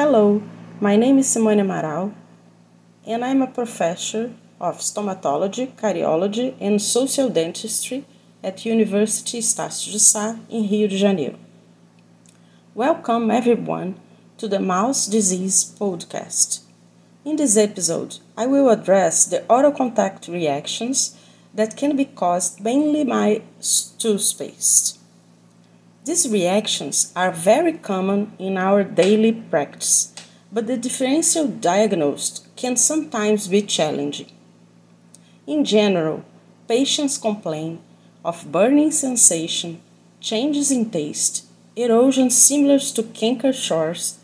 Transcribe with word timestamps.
Hello, 0.00 0.42
my 0.80 0.96
name 0.96 1.18
is 1.18 1.28
Simone 1.28 1.58
Amaral, 1.58 2.14
and 3.06 3.22
I'm 3.22 3.42
a 3.42 3.46
professor 3.46 4.32
of 4.58 4.78
stomatology, 4.78 5.76
cariology, 5.76 6.54
and 6.58 6.80
social 6.80 7.28
dentistry 7.28 8.06
at 8.42 8.64
University 8.64 9.40
Estácio 9.40 9.92
de 9.92 9.98
Sá 9.98 10.38
in 10.48 10.66
Rio 10.66 10.88
de 10.88 10.96
Janeiro. 10.96 11.38
Welcome 12.74 13.30
everyone 13.30 14.00
to 14.38 14.48
the 14.48 14.58
Mouth 14.58 15.10
Disease 15.10 15.66
Podcast. 15.78 16.60
In 17.26 17.36
this 17.36 17.58
episode, 17.58 18.20
I 18.38 18.46
will 18.46 18.70
address 18.70 19.26
the 19.26 19.44
oral 19.50 19.72
contact 19.72 20.28
reactions 20.28 21.14
that 21.52 21.76
can 21.76 21.94
be 21.94 22.06
caused 22.06 22.64
mainly 22.64 23.04
by 23.04 23.42
toothpaste. 23.98 24.99
These 26.02 26.30
reactions 26.30 27.12
are 27.14 27.30
very 27.30 27.74
common 27.74 28.32
in 28.38 28.56
our 28.56 28.82
daily 28.82 29.32
practice, 29.32 30.14
but 30.50 30.66
the 30.66 30.78
differential 30.78 31.46
diagnosis 31.46 32.46
can 32.56 32.76
sometimes 32.76 33.48
be 33.48 33.60
challenging. 33.60 34.32
In 35.46 35.62
general, 35.62 36.24
patients 36.66 37.18
complain 37.18 37.80
of 38.24 38.50
burning 38.50 38.90
sensation, 38.92 39.82
changes 40.20 40.70
in 40.70 40.90
taste, 40.90 41.44
erosion 41.76 42.30
similar 42.30 42.78
to 42.78 43.02
canker 43.02 43.52
sores, 43.52 44.18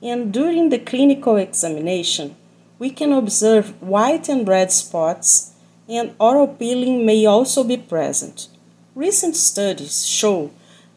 and 0.00 0.32
during 0.32 0.68
the 0.68 0.78
clinical 0.78 1.36
examination, 1.36 2.36
we 2.78 2.90
can 2.90 3.12
observe 3.12 3.80
white 3.82 4.28
and 4.28 4.46
red 4.46 4.70
spots, 4.70 5.52
and 5.88 6.14
oral 6.20 6.46
peeling 6.46 7.04
may 7.04 7.26
also 7.26 7.64
be 7.64 7.76
present. 7.76 8.46
Recent 8.94 9.34
studies 9.34 10.06
show 10.06 10.50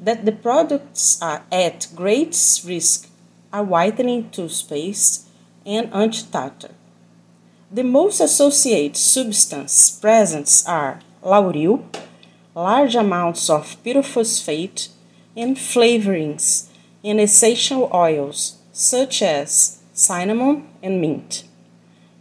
that 0.06 0.24
the 0.24 0.32
products 0.32 1.20
are 1.20 1.44
at 1.52 1.88
greatest 1.96 2.64
risk 2.64 3.10
are 3.52 3.64
whitening 3.64 4.30
toothpaste 4.30 5.28
and 5.66 5.92
anti-tartar. 5.92 6.70
The 7.72 7.84
most 7.84 8.20
associated 8.22 8.98
substances 8.98 10.00
present 10.00 10.64
are 10.68 11.00
lauryl, 11.24 11.84
large 12.54 12.96
amounts 12.96 13.50
of 13.50 13.84
pyrophosphate, 13.84 14.90
and 15.36 15.58
flavorings 15.58 16.68
and 17.04 17.20
essential 17.20 17.90
oils 17.92 18.60
such 18.72 19.24
as 19.24 19.80
cinnamon 19.92 20.68
and 20.84 21.02
mint. 21.02 21.46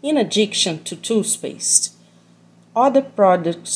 In 0.02 0.16
addition 0.16 0.82
to 0.84 0.96
toothpaste, 0.96 1.92
other 2.74 3.02
products 3.02 3.74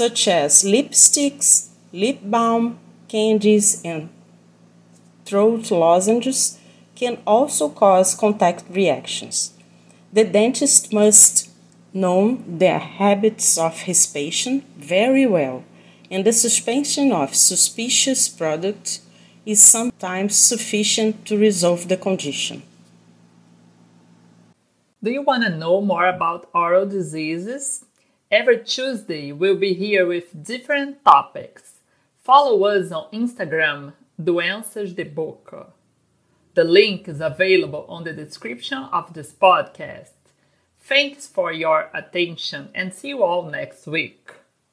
such 0.00 0.28
as 0.28 0.64
lipsticks, 0.64 1.68
lip 1.92 2.20
balm, 2.24 2.78
candies, 3.10 3.82
and 3.84 4.08
throat 5.24 5.70
lozenges 5.70 6.58
can 6.94 7.18
also 7.26 7.68
cause 7.68 8.14
contact 8.14 8.64
reactions. 8.70 9.52
The 10.12 10.24
dentist 10.24 10.92
must 10.92 11.50
know 11.92 12.38
the 12.46 12.78
habits 12.78 13.58
of 13.58 13.80
his 13.80 14.06
patient 14.06 14.64
very 14.76 15.26
well, 15.26 15.64
and 16.10 16.24
the 16.24 16.32
suspension 16.32 17.12
of 17.12 17.34
suspicious 17.34 18.28
products 18.28 19.00
is 19.44 19.62
sometimes 19.62 20.36
sufficient 20.36 21.26
to 21.26 21.36
resolve 21.36 21.88
the 21.88 21.96
condition. 21.96 22.62
Do 25.02 25.10
you 25.10 25.22
want 25.22 25.44
to 25.44 25.56
know 25.56 25.80
more 25.80 26.06
about 26.06 26.48
oral 26.54 26.86
diseases? 26.86 27.84
Every 28.30 28.62
Tuesday, 28.62 29.32
we'll 29.32 29.56
be 29.56 29.72
here 29.72 30.06
with 30.06 30.44
different 30.44 31.02
topics. 31.04 31.79
Follow 32.22 32.64
us 32.64 32.92
on 32.92 33.08
Instagram, 33.12 33.94
Doenças 34.20 34.94
de 34.94 35.04
Boca. 35.04 35.68
The 36.52 36.64
link 36.64 37.08
is 37.08 37.18
available 37.18 37.86
on 37.88 38.04
the 38.04 38.12
description 38.12 38.78
of 38.92 39.14
this 39.14 39.32
podcast. 39.32 40.12
Thanks 40.78 41.26
for 41.26 41.50
your 41.50 41.88
attention 41.94 42.68
and 42.74 42.92
see 42.92 43.08
you 43.08 43.22
all 43.22 43.50
next 43.50 43.86
week. 43.86 44.39